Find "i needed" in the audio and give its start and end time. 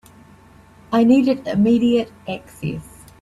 0.91-1.45